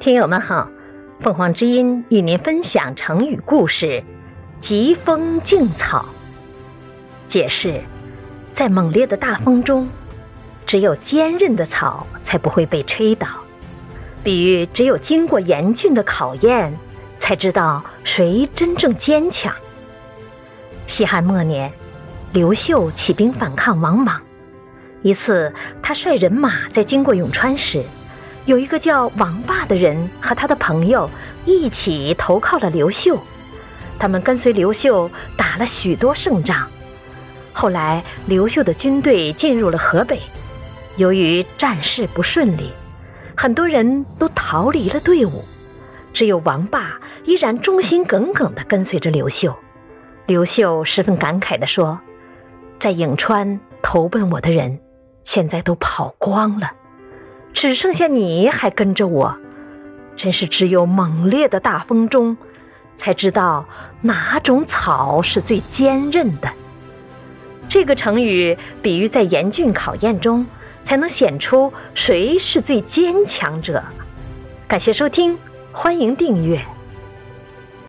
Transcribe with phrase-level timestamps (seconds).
[0.00, 0.66] 听友们好，
[1.20, 4.02] 凤凰之音与您分享成语故事
[4.58, 6.06] “疾风劲草”。
[7.28, 7.82] 解释：
[8.54, 9.86] 在猛烈的大风中，
[10.64, 13.28] 只有坚韧的草才不会被吹倒。
[14.24, 16.74] 比喻只有经过严峻的考验，
[17.18, 19.54] 才知道谁真正坚强。
[20.86, 21.70] 西汉末年，
[22.32, 24.18] 刘秀起兵反抗王莽。
[25.02, 27.84] 一次，他率人马在经过永川时。
[28.46, 31.08] 有一个叫王霸的人和他的朋友
[31.44, 33.18] 一起投靠了刘秀，
[33.98, 36.66] 他们跟随刘秀打了许多胜仗。
[37.52, 40.20] 后来，刘秀的军队进入了河北，
[40.96, 42.70] 由于战事不顺利，
[43.36, 45.44] 很多人都逃离了队伍，
[46.12, 49.54] 只有王霸依然忠心耿耿地跟随着刘秀。
[50.26, 52.00] 刘秀十分感慨地说
[52.78, 54.80] ：“在颍川投奔我的人，
[55.24, 56.72] 现在都跑光了。”
[57.52, 59.36] 只剩下你还跟着我，
[60.16, 62.36] 真是只有猛烈的大风中，
[62.96, 63.66] 才知道
[64.00, 66.50] 哪种草是最坚韧的。
[67.68, 70.46] 这个成语比喻在严峻考验中，
[70.84, 73.82] 才能显出谁是最坚强者。
[74.66, 75.38] 感谢收听，
[75.72, 76.60] 欢迎订阅。